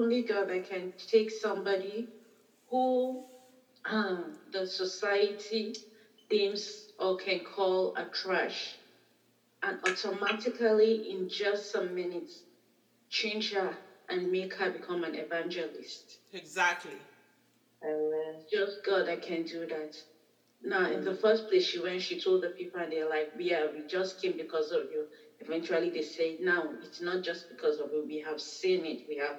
[0.00, 2.08] only God that can take somebody
[2.68, 3.24] who
[3.86, 5.74] um, the society
[6.30, 8.76] deems or can call a trash
[9.62, 12.44] and automatically, in just some minutes,
[13.10, 13.76] change her
[14.08, 16.18] and make her become an evangelist.
[16.32, 16.98] Exactly.
[17.84, 18.42] Amen.
[18.50, 19.96] Just God I can do that.
[20.62, 23.66] Now, in the first place, she went, she told the people, and they're like, Yeah,
[23.72, 25.06] we just came because of you.
[25.40, 28.04] Eventually, they say, No, it's not just because of you.
[28.06, 29.02] We have seen it.
[29.08, 29.36] We have,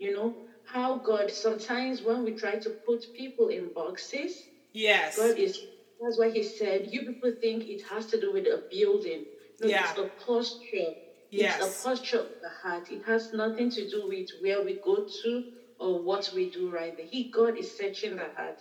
[0.00, 5.36] you know, how God, sometimes when we try to put people in boxes, yes, God
[5.38, 5.60] is,
[6.00, 9.26] that's why He said, You people think it has to do with a building.
[9.60, 9.90] No, yeah.
[9.90, 10.94] it's a posture.
[11.30, 11.60] Yes.
[11.60, 12.90] It's a posture of the heart.
[12.90, 15.44] It has nothing to do with where we go to
[15.78, 17.06] or what we do right there.
[17.06, 18.58] He, God, is searching the heart.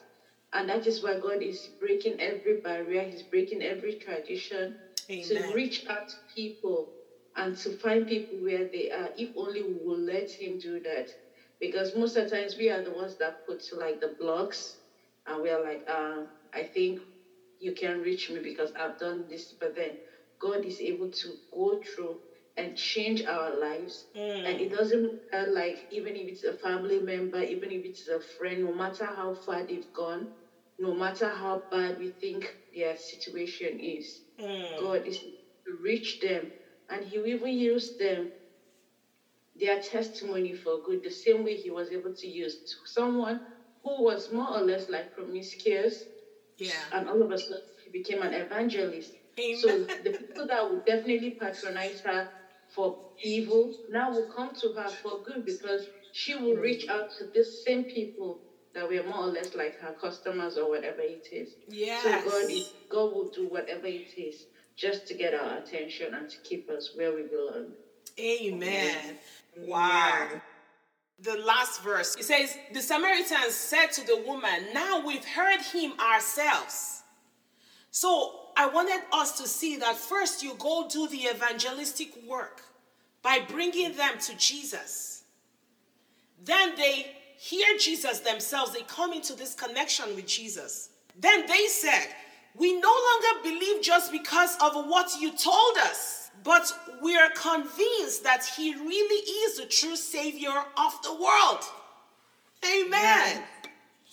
[0.53, 4.75] And that is why God is breaking every barrier, He's breaking every tradition
[5.09, 5.27] Amen.
[5.27, 6.89] to reach out to people
[7.35, 11.09] and to find people where they are, if only we will let Him do that.
[11.59, 14.75] Because most of the times we are the ones that put like the blocks
[15.25, 16.99] and we are like, uh, I think
[17.59, 19.97] you can reach me because I've done this, but then
[20.39, 22.17] God is able to go through
[22.57, 24.05] and change our lives.
[24.15, 24.49] Mm.
[24.49, 25.01] And it doesn't
[25.31, 29.05] matter, like, even if it's a family member, even if it's a friend, no matter
[29.05, 30.27] how far they've gone,
[30.77, 34.77] no matter how bad we think their situation is, mm.
[34.77, 36.49] God is to reach them.
[36.89, 38.29] And He will even use them,
[39.59, 43.41] their testimony for good, the same way He was able to use someone
[43.83, 46.03] who was more or less like promiscuous.
[46.57, 46.71] Yeah.
[46.91, 49.11] And all of a sudden, he became an evangelist.
[49.39, 49.57] Amen.
[49.57, 52.29] So the people that would definitely patronize her
[52.67, 57.25] for evil now will come to her for good because she will reach out to
[57.33, 58.39] the same people
[58.73, 61.49] that were more or less like her customers or whatever it is.
[61.67, 62.03] Yes.
[62.03, 66.29] So God is God will do whatever it is just to get our attention and
[66.29, 67.73] to keep us where we belong.
[68.19, 69.17] Amen.
[69.57, 70.27] Wow.
[71.21, 72.15] The last verse.
[72.15, 77.03] It says, The Samaritans said to the woman, Now we've heard him ourselves.
[77.91, 82.61] So I wanted us to see that first you go do the evangelistic work
[83.21, 85.23] by bringing them to Jesus.
[86.43, 90.89] Then they hear Jesus themselves, they come into this connection with Jesus.
[91.17, 92.07] Then they said,
[92.53, 98.23] We no longer believe just because of what you told us, but we are convinced
[98.23, 101.63] that He really is the true Savior of the world.
[102.65, 103.43] Amen.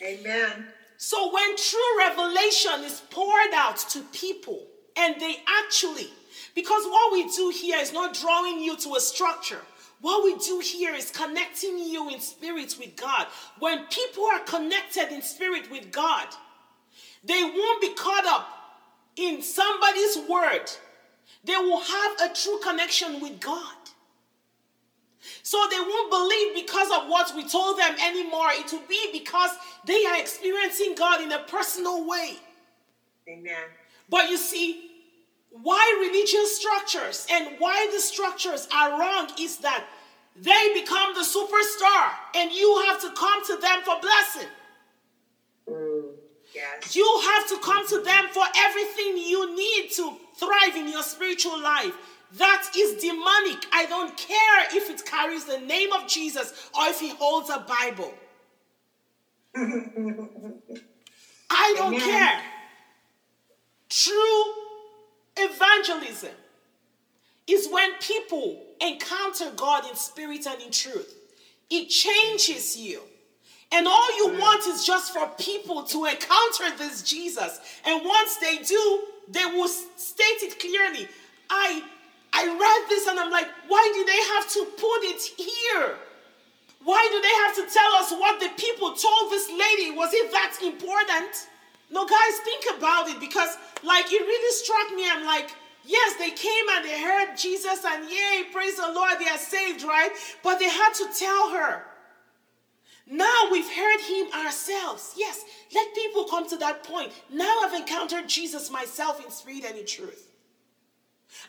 [0.00, 0.20] Amen.
[0.20, 0.66] Amen.
[0.98, 4.66] So when true revelation is poured out to people
[4.96, 6.08] and they actually,
[6.54, 9.60] because what we do here is not drawing you to a structure.
[10.00, 13.26] What we do here is connecting you in spirit with God.
[13.58, 16.28] When people are connected in spirit with God,
[17.24, 18.48] they won't be caught up
[19.16, 20.70] in somebody's word.
[21.46, 23.76] They will have a true connection with God.
[25.44, 28.48] So they won't believe because of what we told them anymore.
[28.50, 29.50] It will be because
[29.84, 32.36] they are experiencing God in a personal way.
[33.28, 33.64] Amen.
[34.08, 34.90] But you see,
[35.50, 39.84] why religious structures and why the structures are wrong is that
[40.34, 44.48] they become the superstar and you have to come to them for blessing.
[45.68, 46.10] Mm,
[46.54, 46.94] yes.
[46.94, 51.60] You have to come to them for everything you need to thrive in your spiritual
[51.60, 51.94] life.
[52.34, 53.66] That is demonic.
[53.72, 57.60] I don't care if it carries the name of Jesus or if he holds a
[57.60, 58.12] Bible.
[61.48, 62.00] I don't Amen.
[62.00, 62.42] care.
[63.88, 64.44] True
[65.36, 66.34] evangelism
[67.46, 71.14] is when people encounter God in spirit and in truth.
[71.70, 73.00] It changes you.
[73.72, 74.40] And all you mm.
[74.40, 77.60] want is just for people to encounter this Jesus.
[77.84, 81.08] And once they do, they will state it clearly.
[81.50, 81.82] I
[82.32, 85.96] I read this and I'm like, why do they have to put it here?
[86.84, 89.90] Why do they have to tell us what the people told this lady?
[89.96, 91.48] Was it that important?
[91.90, 95.08] No, guys, think about it because, like, it really struck me.
[95.08, 95.50] I'm like,
[95.84, 99.82] yes, they came and they heard Jesus, and yay, praise the Lord, they are saved,
[99.82, 100.10] right?
[100.42, 101.84] But they had to tell her.
[103.08, 105.14] Now we've heard him ourselves.
[105.16, 105.44] Yes,
[105.74, 107.12] let people come to that point.
[107.32, 110.32] Now I've encountered Jesus myself in spirit and in truth.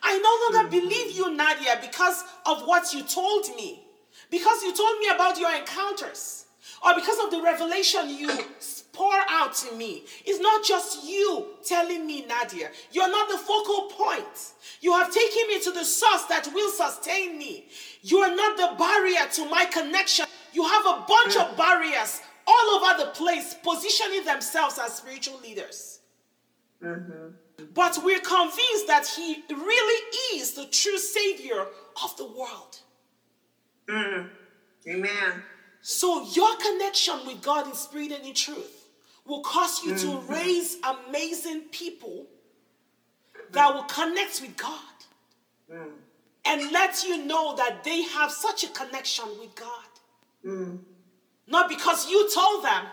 [0.03, 0.87] I no longer hmm.
[0.87, 3.83] believe you, Nadia, because of what you told me.
[4.29, 6.45] Because you told me about your encounters.
[6.85, 8.29] Or because of the revelation you
[8.93, 10.03] pour out to me.
[10.25, 12.69] It's not just you telling me, Nadia.
[12.91, 14.53] You're not the focal point.
[14.81, 17.67] You have taken me to the source that will sustain me.
[18.01, 20.26] You are not the barrier to my connection.
[20.57, 25.99] You have a bunch of barriers all over the place, positioning themselves as spiritual leaders.
[26.83, 27.65] Mm-hmm.
[27.75, 31.67] But we're convinced that he really is the true savior
[32.03, 32.79] of the world.
[33.87, 34.29] Mm.
[34.87, 35.43] Amen.
[35.81, 38.87] So your connection with God in spirit and in truth
[39.27, 40.27] will cause you mm-hmm.
[40.27, 40.77] to raise
[41.07, 42.25] amazing people
[43.51, 44.97] that will connect with God.
[45.71, 45.91] Mm.
[46.45, 49.86] And let you know that they have such a connection with God.
[50.47, 50.79] Mm.
[51.47, 52.85] Not because you told them,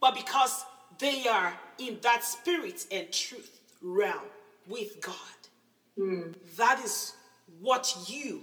[0.00, 0.64] but because
[0.98, 4.22] they are in that spirit and truth realm
[4.68, 5.14] with God.
[5.98, 6.34] Mm.
[6.56, 7.14] That is
[7.60, 8.42] what you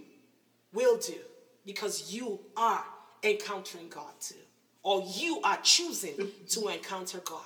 [0.74, 1.18] will do
[1.65, 2.83] because you are
[3.24, 4.36] encountering God too.
[4.83, 7.42] Or you are choosing to encounter God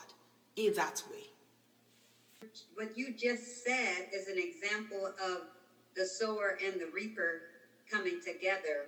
[0.55, 2.49] in that way.
[2.75, 5.41] What you just said is an example of
[5.95, 7.41] the sower and the reaper
[7.91, 8.85] coming together.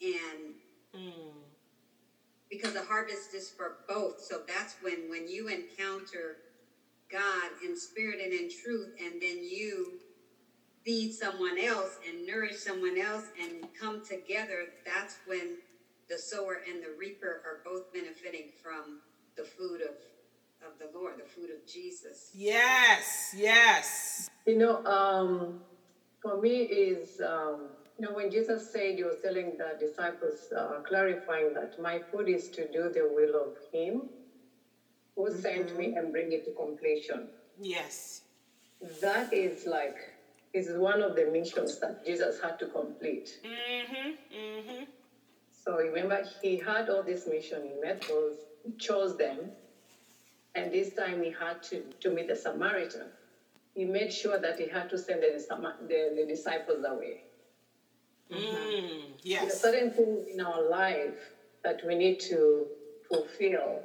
[0.00, 0.54] And
[0.96, 1.32] mm.
[2.50, 4.20] because the harvest is for both.
[4.20, 6.38] So that's when when you encounter
[7.10, 10.00] God in spirit and in truth, and then you
[10.84, 15.58] feed someone else and nourish someone else and come together, that's when
[16.08, 19.00] the sower and the reaper are both benefiting from
[19.36, 19.94] the food of
[20.66, 22.30] of the Lord, the food of Jesus.
[22.34, 24.28] Yes, yes.
[24.46, 25.60] You know, um,
[26.20, 27.68] for me is um,
[28.00, 32.48] know when Jesus said he was telling the disciples, uh, clarifying that my food is
[32.50, 34.08] to do the will of Him
[35.16, 35.40] who mm-hmm.
[35.40, 37.28] sent me and bring it to completion.
[37.60, 38.22] Yes.
[39.00, 39.96] That is like
[40.52, 43.38] is one of the missions that Jesus had to complete.
[43.44, 44.08] Mm-hmm.
[44.36, 44.84] Mm-hmm.
[45.64, 47.62] So remember, he had all this mission.
[47.62, 49.50] He met those, he chose them,
[50.54, 53.06] and this time he had to, to meet the Samaritan.
[53.74, 55.46] He made sure that he had to send the,
[55.86, 57.22] the, the disciples away.
[58.30, 59.40] Mm, yes.
[59.42, 61.16] There's certain things in our life
[61.64, 62.66] that we need to
[63.08, 63.82] fulfill.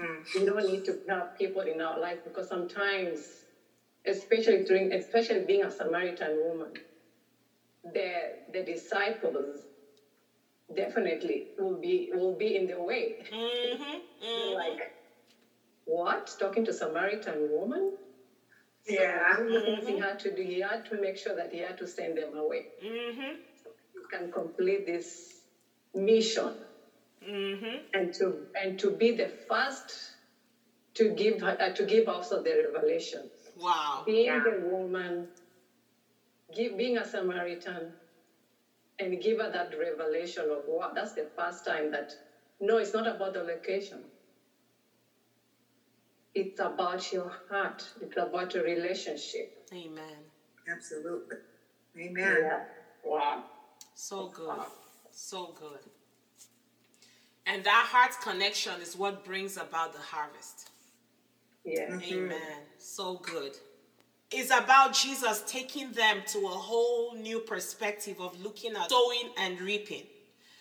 [0.00, 0.22] Mm.
[0.34, 3.20] We don't need to have people in our life because sometimes,
[4.06, 6.74] especially during, especially being a Samaritan woman,
[7.84, 9.60] the the disciples
[10.74, 13.14] definitely will be will be in the way.
[13.30, 13.82] Mm-hmm,
[14.24, 14.54] mm-hmm.
[14.54, 14.90] like,
[15.84, 16.34] what?
[16.38, 17.90] Talking to Samaritan woman?
[18.86, 19.36] So yeah.
[19.38, 19.88] Mm-hmm.
[19.88, 20.42] He had to do.
[20.42, 22.66] He had to make sure that he had to send them away.
[22.84, 23.32] Mm-hmm.
[24.10, 25.40] So he can complete this
[25.94, 26.52] mission,
[27.26, 27.76] mm-hmm.
[27.94, 30.12] and to and to be the first
[30.94, 33.28] to give uh, to give also the revelation.
[33.56, 34.02] Wow.
[34.04, 34.42] Being yeah.
[34.44, 35.28] the woman,
[36.54, 37.92] give, being a Samaritan,
[38.98, 42.14] and give her that revelation of what that's the first time that
[42.60, 43.98] no, it's not about the location.
[46.34, 47.82] It's about your heart.
[48.00, 49.66] It's about your relationship.
[49.72, 50.18] Amen.
[50.70, 51.36] Absolutely.
[51.98, 52.36] Amen.
[52.42, 52.64] Yeah.
[53.02, 53.44] Wow.
[53.96, 54.60] So good.
[55.10, 55.80] So good.
[57.46, 60.70] And that heart connection is what brings about the harvest.
[61.64, 61.90] Yeah.
[61.90, 62.14] Mm-hmm.
[62.14, 62.58] Amen.
[62.78, 63.56] So good
[64.30, 69.60] It's about Jesus taking them to a whole new perspective of looking at sowing and
[69.60, 70.04] reaping.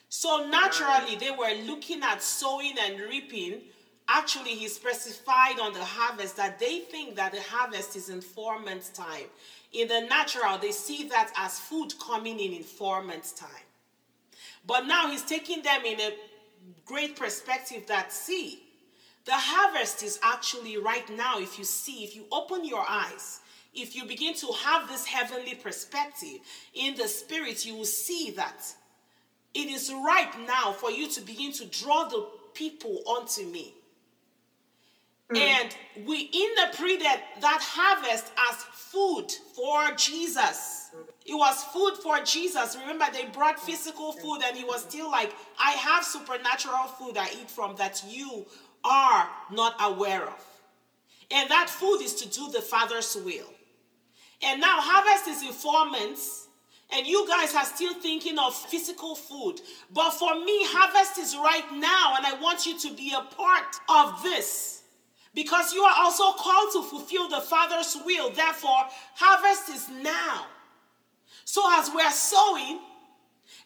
[0.09, 3.63] So naturally, they were looking at sowing and reaping.
[4.07, 8.59] Actually, he specified on the harvest that they think that the harvest is in four
[8.59, 9.25] months' time.
[9.73, 13.49] In the natural, they see that as food coming in in four months' time.
[14.67, 16.13] But now he's taking them in a
[16.85, 18.61] great perspective that, see,
[19.25, 23.39] the harvest is actually right now, if you see, if you open your eyes,
[23.73, 26.39] if you begin to have this heavenly perspective
[26.73, 28.63] in the spirit, you will see that
[29.53, 33.73] it is right now for you to begin to draw the people onto me.
[35.31, 35.37] Mm.
[35.37, 40.91] And we interpreted that harvest as food for Jesus.
[41.25, 42.77] It was food for Jesus.
[42.79, 47.29] Remember, they brought physical food, and he was still like, I have supernatural food I
[47.41, 48.45] eat from that you
[48.83, 50.45] are not aware of.
[51.31, 53.51] And that food is to do the Father's will.
[54.43, 56.47] And now harvest is in four months.
[56.93, 59.59] And you guys are still thinking of physical food.
[59.91, 62.13] But for me, harvest is right now.
[62.15, 64.74] And I want you to be a part of this.
[65.35, 68.31] Because you are also called to fulfill the Father's will.
[68.31, 70.47] Therefore, harvest is now.
[71.43, 72.79] So as we're sowing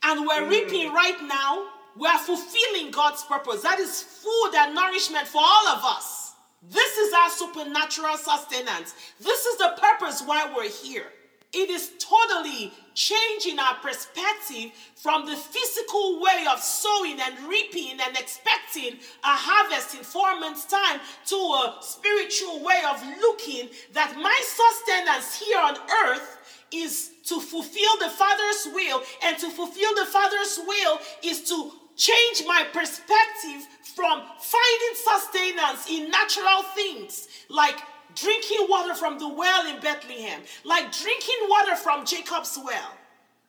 [0.03, 0.49] and we're mm.
[0.49, 3.61] reaping right now, we're fulfilling God's purpose.
[3.61, 6.33] That is food and nourishment for all of us.
[6.61, 8.95] This is our supernatural sustenance.
[9.19, 11.05] This is the purpose why we're here.
[11.51, 18.15] It is totally changing our perspective from the physical way of sowing and reaping and
[18.15, 24.39] expecting a harvest in four months' time to a spiritual way of looking that my
[24.43, 25.75] sustenance here on
[26.05, 26.37] earth
[26.71, 32.43] is to fulfill the Father's will, and to fulfill the Father's will is to change
[32.45, 37.79] my perspective from finding sustenance in natural things like
[38.21, 42.97] drinking water from the well in Bethlehem, like drinking water from Jacob's well,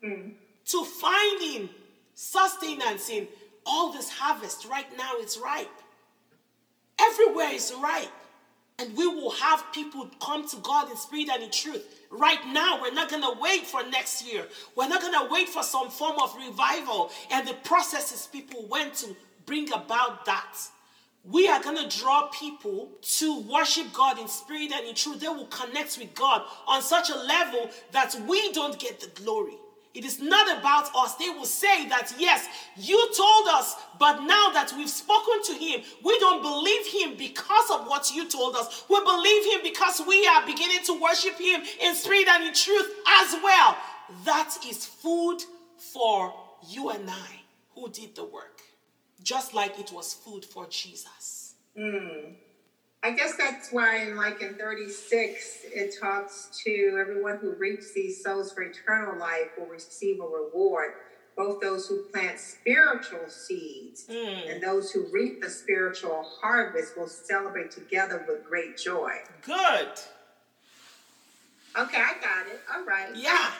[0.02, 0.32] mm.
[0.66, 1.68] to finding
[2.14, 3.26] sustenance in
[3.66, 5.68] all this harvest right now is ripe.
[7.00, 8.08] Everywhere is ripe.
[8.78, 11.84] And we will have people come to God in spirit and in truth.
[12.10, 14.46] Right now, we're not going to wait for next year.
[14.74, 18.94] We're not going to wait for some form of revival and the processes people went
[18.94, 20.56] to bring about that.
[21.24, 25.20] We are going to draw people to worship God in spirit and in truth.
[25.20, 29.58] They will connect with God on such a level that we don't get the glory.
[29.92, 31.16] It is not about us.
[31.16, 32.46] They will say that, yes,
[32.76, 37.70] you told us, but now that we've spoken to him, we don't believe him because
[37.72, 38.84] of what you told us.
[38.88, 42.88] We believe him because we are beginning to worship him in spirit and in truth
[43.20, 43.76] as well.
[44.24, 45.38] That is food
[45.76, 46.34] for
[46.68, 47.40] you and I
[47.74, 48.49] who did the work,
[49.22, 51.54] just like it was food for Jesus.
[51.78, 52.34] Mm.
[53.02, 58.22] I guess that's why, in like in 36, it talks to everyone who reaps these
[58.22, 60.92] souls for eternal life will receive a reward.
[61.36, 64.52] Both those who plant spiritual seeds mm.
[64.52, 69.12] and those who reap the spiritual harvest will celebrate together with great joy.
[69.46, 69.88] Good.
[71.78, 72.60] Okay, I got it.
[72.74, 73.14] All right.
[73.14, 73.50] Yeah.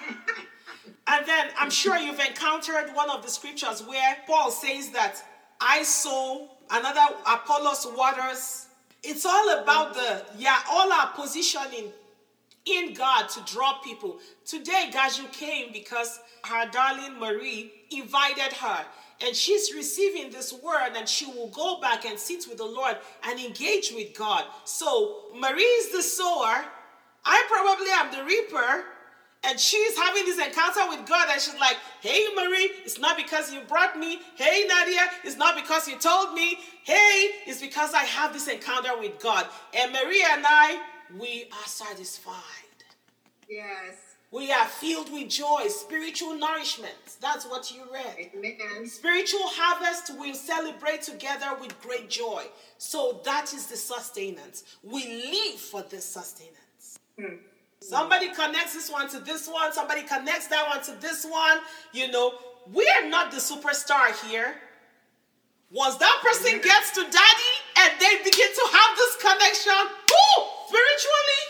[1.07, 5.23] and then I'm sure you've encountered one of the scriptures where Paul says that
[5.61, 8.67] I sow, another Apollos waters,
[9.03, 11.93] it's all about the, yeah, all our positioning
[12.67, 14.19] in God to draw people.
[14.45, 18.85] Today, Gaju came because her darling Marie invited her.
[19.23, 22.97] And she's receiving this word, and she will go back and sit with the Lord
[23.25, 24.45] and engage with God.
[24.65, 26.65] So, Marie is the sower.
[27.25, 28.85] I probably am the reaper.
[29.43, 33.53] And she's having this encounter with God, and she's like, Hey, Marie, it's not because
[33.53, 34.21] you brought me.
[34.37, 36.59] Hey, Nadia, it's not because you told me.
[36.85, 39.47] Hey, it's because I have this encounter with God.
[39.75, 40.83] And Marie and I,
[41.19, 42.35] we are satisfied.
[43.49, 44.11] Yes.
[44.33, 46.95] We are filled with joy, spiritual nourishment.
[47.21, 48.31] That's what you read.
[48.37, 48.87] Amen.
[48.87, 52.45] Spiritual harvest we'll celebrate together with great joy.
[52.79, 54.63] So that is the sustenance.
[54.85, 57.01] We live for this sustenance.
[57.19, 57.37] Hmm.
[57.83, 61.61] Somebody connects this one to this one, somebody connects that one to this one.
[61.93, 62.35] You know,
[62.71, 64.55] we are not the superstar here.
[65.71, 69.73] Once that person gets to daddy and they begin to have this connection,
[70.11, 71.43] whoo, spiritually,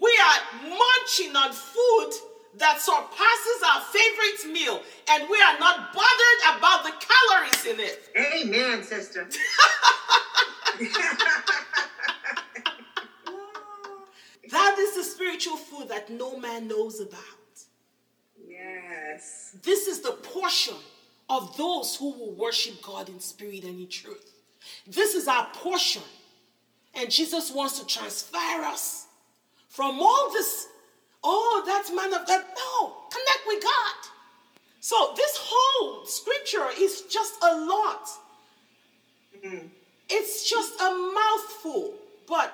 [0.00, 2.12] we are munching on food
[2.56, 8.08] that surpasses our favorite meal, and we are not bothered about the calories in it.
[8.16, 9.28] Amen, sister.
[14.50, 15.53] That is the spiritual
[15.94, 17.20] that no man knows about.
[18.48, 19.56] Yes.
[19.62, 20.74] This is the portion
[21.30, 24.32] of those who will worship God in spirit and in truth.
[24.86, 26.02] This is our portion.
[26.94, 29.06] And Jesus wants to transfer us
[29.68, 30.66] from all this,
[31.22, 32.44] oh, that's man of God.
[32.56, 34.10] No, connect with God.
[34.80, 38.08] So this whole scripture is just a lot.
[39.44, 39.66] Mm-hmm.
[40.10, 41.94] It's just a mouthful,
[42.28, 42.52] but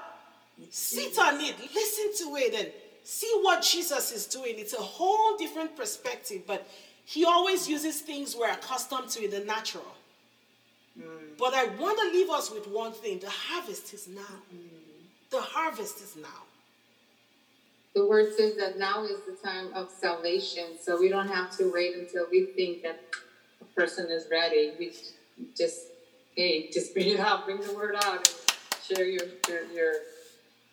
[0.69, 2.71] Sit on it, listen to it, and
[3.05, 4.55] see what Jesus is doing.
[4.57, 6.69] It's a whole different perspective, but
[7.05, 9.95] he always uses things we're accustomed to in the natural.
[10.99, 11.05] Mm.
[11.39, 14.37] But I want to leave us with one thing the harvest is now.
[14.55, 14.69] Mm.
[15.31, 16.45] The harvest is now.
[17.95, 21.73] The word says that now is the time of salvation, so we don't have to
[21.73, 23.01] wait until we think that
[23.61, 24.73] a person is ready.
[24.79, 24.93] We
[25.57, 25.87] just,
[26.37, 28.31] hey, just bring it out, bring the word out, and
[28.85, 29.93] share your, your, your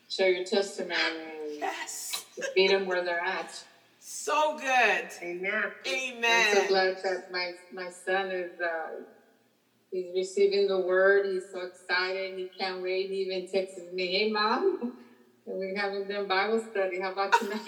[0.10, 1.37] share your testimony.
[1.50, 2.26] Yes.
[2.36, 3.64] Just meet them where they're at.
[4.00, 5.10] So good.
[5.22, 5.64] Amen.
[5.86, 6.48] Amen.
[6.48, 9.04] I'm so glad that my my son is uh,
[9.92, 11.26] he's receiving the word.
[11.26, 12.38] He's so excited.
[12.38, 13.10] He can't wait.
[13.10, 14.94] He even texts me, "Hey, mom,
[15.46, 17.00] we haven't done Bible study.
[17.02, 17.68] How about tonight?"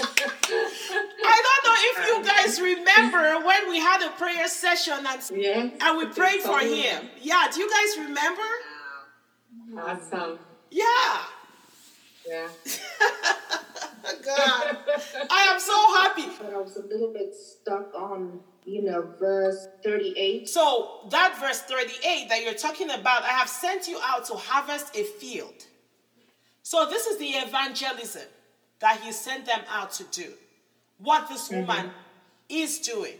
[0.00, 5.72] I don't know if you guys remember when we had a prayer session and, yes,
[5.80, 7.08] and we prayed for him.
[7.20, 8.42] Yeah, do you guys remember?
[9.76, 10.38] Awesome.
[10.70, 10.84] Yeah.
[12.28, 12.48] Yeah.
[14.24, 14.76] God,
[15.30, 16.26] I am so happy.
[16.38, 20.48] But I was a little bit stuck on, you know, verse 38.
[20.48, 24.94] So, that verse 38 that you're talking about, I have sent you out to harvest
[24.96, 25.66] a field.
[26.62, 28.28] So, this is the evangelism
[28.80, 30.32] that he sent them out to do.
[30.98, 31.66] What this mm-hmm.
[31.66, 31.90] woman
[32.48, 33.16] is doing,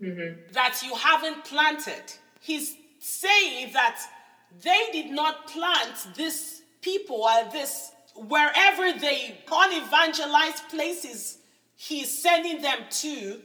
[0.00, 0.52] mm-hmm.
[0.52, 2.04] that you haven't planted.
[2.40, 4.00] He's saying that
[4.62, 11.38] they did not plant this people are this wherever they unevangelized places
[11.76, 13.40] he's sending them to,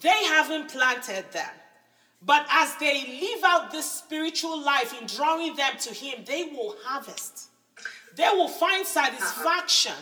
[0.00, 1.50] they haven't planted them.
[2.24, 6.74] But as they live out this spiritual life in drawing them to him, they will
[6.84, 7.48] harvest.
[8.16, 9.92] They will find satisfaction.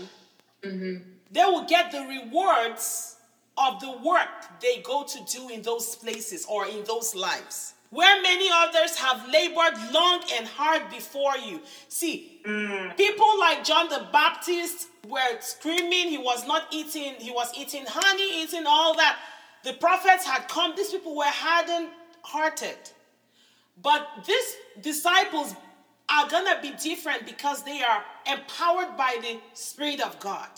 [0.65, 0.71] Uh-huh.
[0.71, 1.11] Mm-hmm.
[1.31, 3.17] They will get the rewards
[3.59, 7.75] of the work they go to do in those places or in those lives.
[7.91, 11.61] Where many others have labored long and hard before you.
[11.89, 12.97] See, mm.
[12.97, 18.43] people like John the Baptist were screaming, he was not eating, he was eating honey,
[18.43, 19.19] eating all that.
[19.63, 21.91] The prophets had come, these people were hardened
[22.23, 22.77] hearted.
[23.83, 25.55] But these disciples
[26.09, 30.49] are going to be different because they are empowered by the Spirit of God.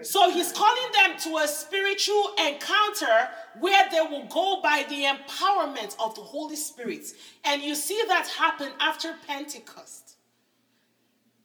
[0.00, 3.28] So he's calling them to a spiritual encounter
[3.60, 7.06] where they will go by the empowerment of the Holy Spirit.
[7.44, 10.16] And you see that happen after Pentecost.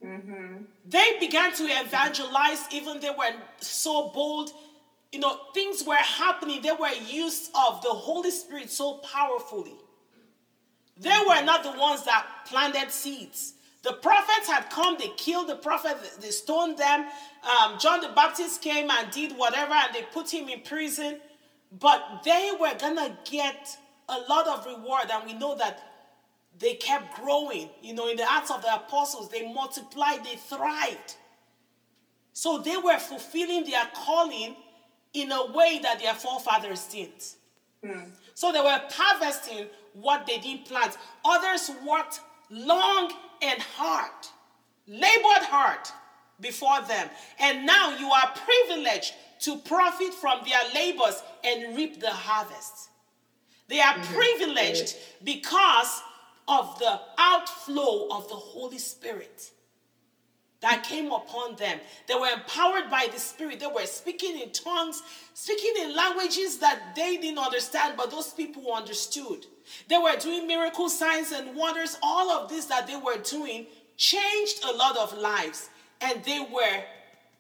[0.04, 0.63] Mm-hmm.
[0.88, 4.51] They began to evangelize, even they were so bold.
[5.12, 6.62] You know, things were happening.
[6.62, 9.75] They were used of the Holy Spirit so powerfully.
[11.00, 13.54] They were not the ones that planted seeds.
[13.88, 17.08] The prophets had come, they killed the prophet, they stoned them.
[17.41, 21.22] Um, John the Baptist came and did whatever, and they put him in prison.
[21.72, 23.77] But they were gonna get
[24.10, 25.79] a lot of reward, and we know that
[26.60, 27.70] they kept growing.
[27.82, 31.15] You know, in the Acts of the Apostles, they multiplied, they thrived.
[32.34, 34.58] So they were fulfilling their calling
[35.13, 37.36] in a way that their forefathers didn't.
[37.86, 38.12] Mm.
[38.34, 40.98] So they were harvesting what they didn't plant.
[41.24, 44.12] Others worked long and hard,
[44.88, 45.79] labored hard
[46.39, 47.10] before them.
[47.39, 52.89] And now you are privileged to profit from their labors and reap the harvest.
[53.67, 54.15] They are mm-hmm.
[54.15, 56.01] privileged because
[56.48, 59.51] of the outflow of the Holy Spirit
[60.62, 61.79] that came upon them.
[62.08, 63.60] They were empowered by the Spirit.
[63.60, 65.03] They were speaking in tongues,
[65.34, 69.46] speaking in languages that they didn't understand, but those people understood.
[69.88, 71.97] They were doing miracle signs and wonders.
[72.01, 75.69] All of this that they were doing changed a lot of lives,
[76.01, 76.83] and they were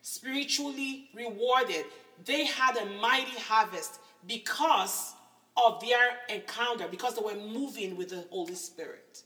[0.01, 1.85] spiritually rewarded.
[2.25, 5.13] They had a mighty harvest because
[5.55, 9.23] of their encounter, because they were moving with the Holy Spirit.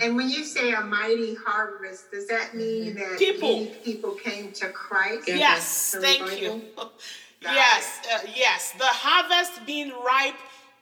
[0.00, 4.68] And when you say a mighty harvest, does that mean that people people came to
[4.68, 5.28] Christ?
[5.28, 6.62] Yes, thank you.
[7.40, 8.72] yes, uh, yes.
[8.72, 10.34] The harvest being ripe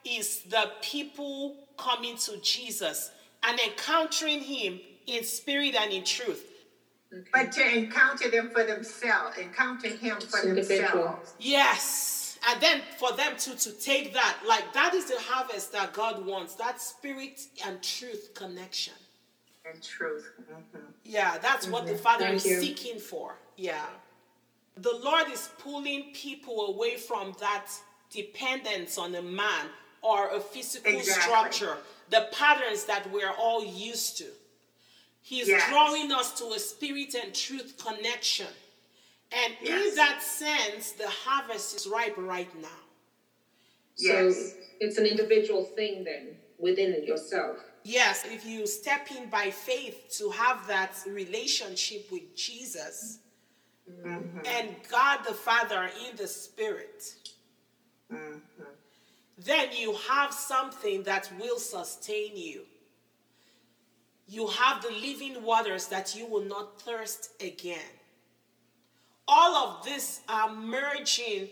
[0.05, 3.11] is the people coming to Jesus
[3.43, 6.49] and encountering Him in spirit and in truth.
[7.11, 7.23] Okay.
[7.31, 11.33] But to encounter them for themselves, encounter Him for themselves.
[11.39, 12.13] Yes
[12.49, 16.25] and then for them to to take that like that is the harvest that god
[16.25, 18.93] wants that spirit and truth connection
[19.71, 20.79] and truth mm-hmm.
[21.03, 21.73] yeah that's mm-hmm.
[21.73, 22.01] what the mm-hmm.
[22.01, 22.59] father Thank is you.
[22.59, 23.85] seeking for yeah
[24.77, 27.67] the lord is pulling people away from that
[28.09, 29.67] dependence on a man
[30.03, 31.23] or a physical exactly.
[31.23, 31.77] structure
[32.09, 34.25] the patterns that we're all used to
[35.21, 35.67] he's yes.
[35.69, 38.47] drawing us to a spirit and truth connection
[39.33, 39.89] and yes.
[39.89, 42.67] in that sense, the harvest is ripe right now.
[43.97, 44.35] Yes.
[44.35, 47.57] So it's an individual thing then within yourself.
[47.83, 53.19] Yes, if you step in by faith to have that relationship with Jesus
[53.89, 54.39] mm-hmm.
[54.45, 57.03] and God the Father in the Spirit,
[58.11, 58.37] mm-hmm.
[59.43, 62.61] Then you have something that will sustain you.
[64.27, 67.79] You have the living waters that you will not thirst again
[69.27, 71.49] all of this are merging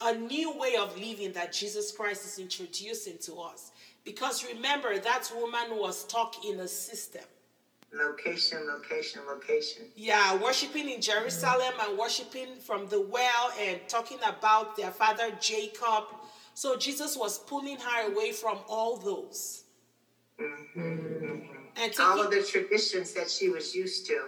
[0.00, 3.72] a new way of living that Jesus Christ is introducing to us.
[4.04, 7.24] Because remember, that woman was stuck in a system.
[7.92, 9.84] Location, location, location.
[9.96, 16.04] Yeah, worshiping in Jerusalem and worshiping from the well and talking about their father Jacob.
[16.56, 19.64] So Jesus was pulling her away from all those.
[20.40, 20.80] Mm-hmm.
[20.80, 21.56] Mm-hmm.
[21.76, 24.22] And taking, all of the traditions that she was used to.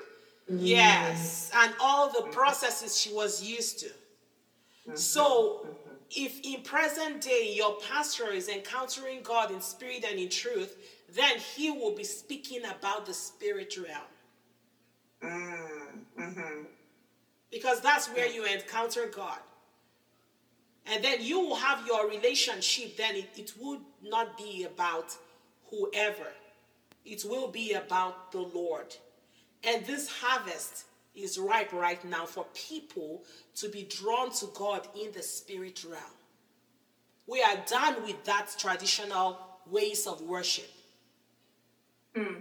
[0.47, 3.87] Yes, and all the processes she was used to.
[3.87, 4.97] Mm-hmm.
[4.97, 5.69] So,
[6.11, 10.77] if in present day your pastor is encountering God in spirit and in truth,
[11.15, 15.33] then he will be speaking about the spirit realm.
[16.21, 16.65] Mm-hmm.
[17.51, 19.39] Because that's where you encounter God.
[20.91, 25.15] And then you will have your relationship, then it, it would not be about
[25.71, 26.33] whoever,
[27.05, 28.97] it will be about the Lord.
[29.65, 33.25] And this harvest is ripe right now for people
[33.57, 36.03] to be drawn to God in the spirit realm.
[37.27, 39.39] We are done with that traditional
[39.71, 40.71] ways of worship
[42.17, 42.37] mm.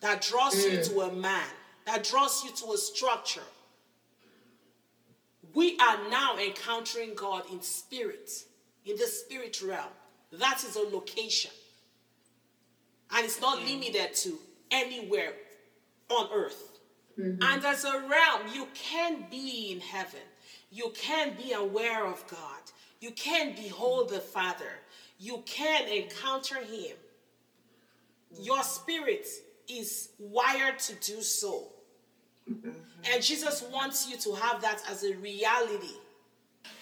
[0.00, 0.72] that draws mm.
[0.72, 1.48] you to a man,
[1.86, 3.40] that draws you to a structure.
[5.58, 8.30] We are now encountering God in spirit,
[8.86, 9.90] in the spirit realm.
[10.30, 11.50] That is a location.
[13.10, 13.66] And it's not mm.
[13.66, 14.38] limited to
[14.70, 15.32] anywhere
[16.10, 16.78] on earth.
[17.18, 17.42] Mm-hmm.
[17.42, 20.20] And as a realm, you can be in heaven.
[20.70, 22.62] You can be aware of God.
[23.00, 24.78] You can behold the Father.
[25.18, 26.96] You can encounter Him.
[28.38, 29.26] Your spirit
[29.68, 31.72] is wired to do so.
[33.04, 35.94] And Jesus wants you to have that as a reality.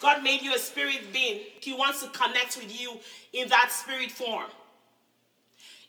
[0.00, 1.40] God made you a spirit being.
[1.60, 2.98] He wants to connect with you
[3.32, 4.46] in that spirit form.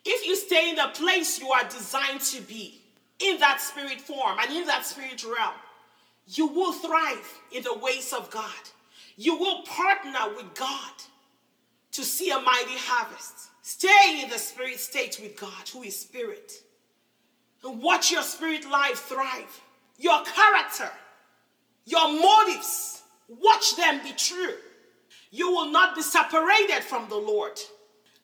[0.06, 2.82] If you stay in the place you are designed to be,
[3.20, 5.56] in that spirit form and in that spirit realm,
[6.28, 8.52] you will thrive in the ways of God.
[9.16, 10.92] You will partner with God
[11.94, 13.50] to see a mighty harvest.
[13.64, 16.54] Stay in the spirit state with God, who is spirit,
[17.64, 19.62] and watch your spirit life thrive.
[19.98, 20.92] Your character,
[21.86, 24.56] your motives, watch them be true.
[25.32, 27.60] You will not be separated from the Lord.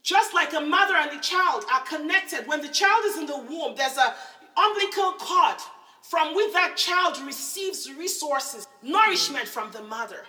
[0.03, 3.37] Just like a mother and a child are connected, when the child is in the
[3.37, 4.13] womb, there's a
[4.57, 5.57] umbilical cord
[6.01, 10.25] from which that child receives resources, nourishment from the mother.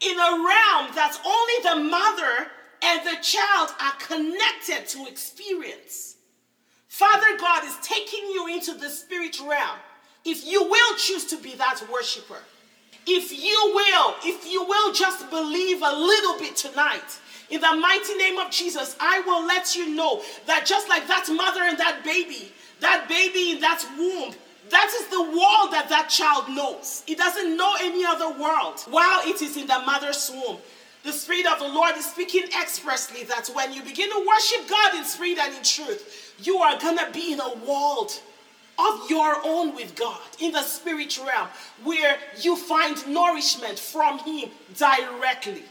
[0.00, 2.48] In a realm that's only the mother
[2.82, 6.16] and the child are connected to experience.
[6.88, 9.78] Father God is taking you into the spirit realm.
[10.24, 12.38] If you will choose to be that worshiper,
[13.06, 18.14] if you will, if you will just believe a little bit tonight, in the mighty
[18.14, 22.02] name of Jesus, I will let you know that just like that mother and that
[22.02, 24.34] baby, that baby in that womb,
[24.70, 27.04] that is the world that that child knows.
[27.06, 30.56] It doesn't know any other world while it is in the mother's womb.
[31.02, 34.94] The Spirit of the Lord is speaking expressly that when you begin to worship God
[34.94, 38.18] in spirit and in truth, you are going to be in a world
[38.78, 41.48] of your own with God in the spirit realm
[41.82, 45.62] where you find nourishment from Him directly.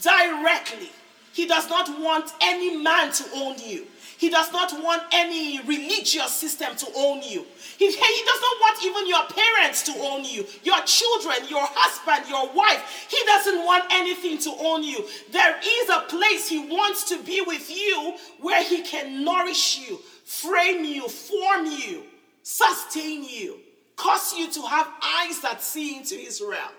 [0.00, 0.90] Directly.
[1.32, 3.86] He does not want any man to own you.
[4.18, 7.44] He does not want any religious system to own you.
[7.76, 12.28] He, he does not want even your parents to own you, your children, your husband,
[12.28, 13.08] your wife.
[13.10, 15.08] He doesn't want anything to own you.
[15.32, 19.98] There is a place He wants to be with you where He can nourish you,
[20.24, 22.04] frame you, form you,
[22.42, 23.58] sustain you,
[23.96, 26.72] cause you to have eyes that see into His realm,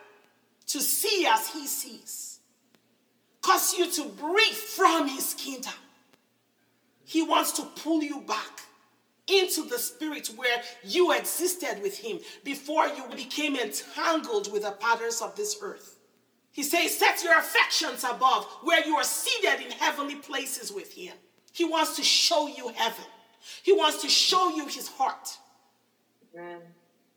[0.67, 2.39] to see as He sees,
[3.41, 5.73] cause you to breathe from His kingdom.
[7.06, 8.62] He wants to pull you back
[9.28, 15.21] into the spirit where you existed with him before you became entangled with the patterns
[15.21, 15.97] of this earth.
[16.52, 21.13] He says, Set your affections above where you are seated in heavenly places with him.
[21.52, 23.06] He wants to show you heaven,
[23.63, 25.38] he wants to show you his heart.
[26.36, 26.60] Amen.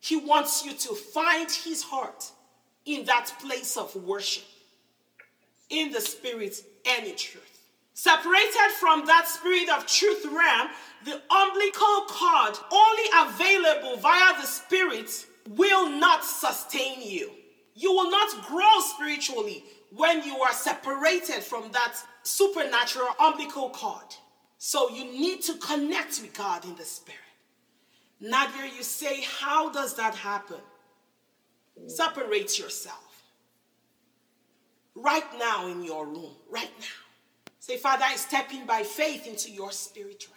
[0.01, 2.31] He wants you to find his heart
[2.85, 4.45] in that place of worship,
[5.71, 7.43] in the spirit and in truth.
[7.95, 10.69] Separated from that spirit of truth realm,
[11.05, 17.31] the umbilical cord, only available via the spirit, will not sustain you.
[17.75, 24.15] You will not grow spiritually when you are separated from that supernatural umbilical cord.
[24.59, 27.21] So you need to connect with God in the spirit.
[28.21, 30.61] Nadia, you say, how does that happen?
[31.87, 33.23] Separate yourself.
[34.95, 37.53] Right now in your room, right now.
[37.61, 40.37] Say, Father, I step in by faith into your spirit realm.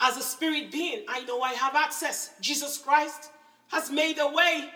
[0.00, 2.34] As a spirit being, I know I have access.
[2.40, 3.30] Jesus Christ
[3.68, 4.68] has made a way.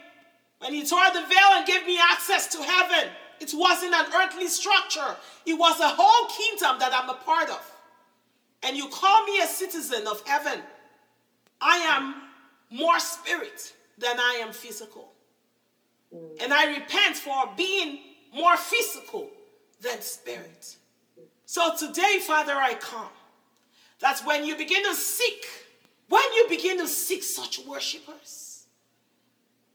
[0.61, 4.49] When he tore the veil and gave me access to heaven, it wasn't an earthly
[4.49, 5.17] structure,
[5.47, 7.73] it was a whole kingdom that I'm a part of.
[8.63, 10.61] And you call me a citizen of heaven.
[11.61, 12.15] I am
[12.71, 15.13] more spirit than I am physical.
[16.15, 16.43] Mm.
[16.43, 17.99] And I repent for being
[18.35, 19.29] more physical
[19.81, 20.77] than spirit.
[21.45, 23.09] So today, Father, I come.
[24.01, 25.47] That's when you begin to seek,
[26.09, 28.67] when you begin to seek such worshipers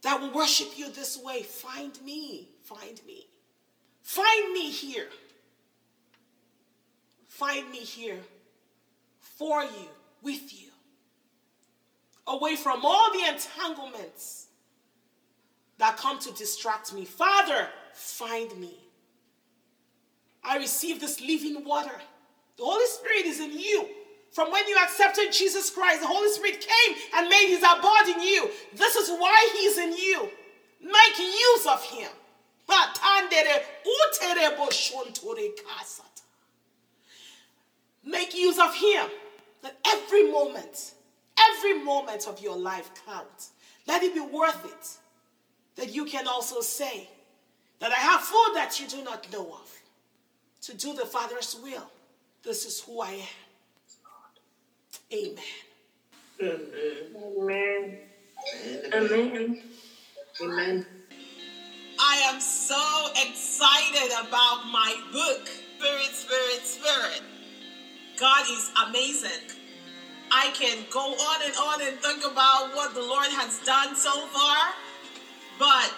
[0.04, 3.28] that will worship you this way, find me, find me.
[4.04, 5.08] Find me here.
[7.28, 8.20] Find me here
[9.20, 9.90] for you,
[10.22, 10.73] with you.
[12.28, 14.48] Away from all the entanglements
[15.78, 17.06] that come to distract me.
[17.06, 18.78] Father, find me.
[20.44, 21.96] I receive this living water.
[22.58, 23.88] The Holy Spirit is in you.
[24.32, 28.22] From when you accepted Jesus Christ, the Holy Spirit came and made his abode in
[28.22, 28.50] you.
[28.74, 30.30] This is why he's in you.
[30.82, 32.10] Make use of him.
[38.04, 39.10] Make use of him.
[39.62, 40.94] That every moment,
[41.40, 43.52] every moment of your life counts.
[43.88, 44.98] Let it be worth it.
[45.76, 47.10] That you can also say
[47.80, 49.82] that I have food that you do not know of
[50.62, 51.90] to do the Father's will.
[52.44, 53.28] This is who I am.
[55.12, 55.38] Amen.
[56.42, 57.98] Amen.
[58.94, 59.64] Amen.
[60.42, 60.86] Amen.
[62.00, 67.22] I I am so excited about my book, Spirit, Spirit, Spirit.
[68.20, 69.63] God is amazing.
[70.36, 74.26] I can go on and on and think about what the Lord has done so
[74.34, 74.74] far,
[75.60, 75.94] but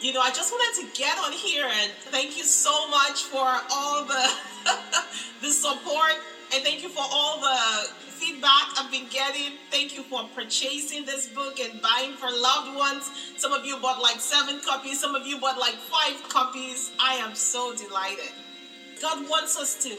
[0.00, 3.46] you know, I just wanted to get on here and thank you so much for
[3.70, 4.30] all the
[5.42, 6.18] the support
[6.52, 7.88] and thank you for all the
[8.18, 9.58] feedback I've been getting.
[9.70, 13.10] Thank you for purchasing this book and buying for loved ones.
[13.36, 16.90] Some of you bought like seven copies, some of you bought like five copies.
[16.98, 18.32] I am so delighted.
[19.00, 19.96] God wants us to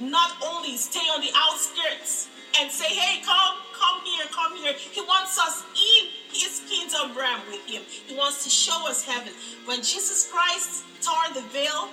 [0.00, 2.28] not only stay on the outskirts
[2.60, 4.72] and say, hey, come, come here, come here.
[4.72, 7.82] He wants us in his kingdom realm with him.
[7.86, 9.32] He wants to show us heaven.
[9.64, 11.90] When Jesus Christ tore the veil,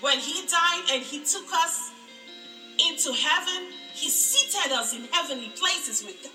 [0.00, 1.90] when he died and he took us
[2.78, 6.32] into heaven, he seated us in heavenly places with God.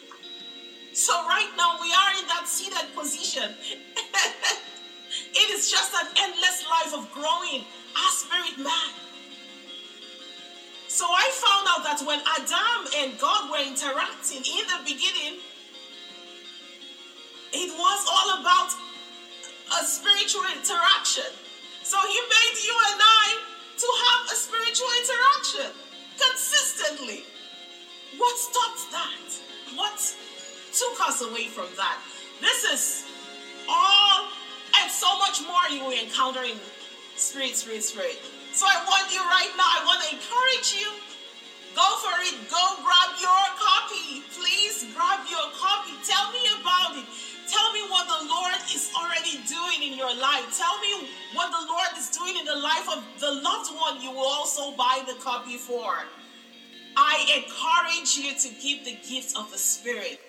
[0.93, 3.53] So right now we are in that seated position.
[5.33, 7.63] it is just an endless life of growing
[7.95, 9.08] our spirit man.
[10.89, 15.37] So I found out that when Adam and God were interacting in the beginning,
[17.53, 18.73] it was all about
[19.79, 21.29] a spiritual interaction.
[21.83, 23.37] So he made you and I
[23.77, 25.71] to have a spiritual interaction
[26.17, 27.23] consistently.
[28.17, 29.29] What stopped that?
[29.75, 30.15] What
[30.73, 31.99] took us away from that?
[32.41, 33.05] This is
[33.69, 34.27] all
[34.81, 36.57] and so much more you will encounter in
[37.15, 38.19] Spirit, Spirit, Spirit.
[38.59, 40.91] So I want you right now, I want to encourage you.
[41.79, 42.35] Go for it.
[42.51, 44.19] Go grab your copy.
[44.35, 45.95] Please grab your copy.
[46.03, 47.07] Tell me about it.
[47.47, 50.43] Tell me what the Lord is already doing in your life.
[50.59, 54.11] Tell me what the Lord is doing in the life of the loved one you
[54.11, 55.95] will also buy the copy for.
[56.97, 60.19] I encourage you to give the gift of the Spirit.